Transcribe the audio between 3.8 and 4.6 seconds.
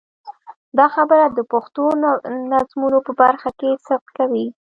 صدق کوي.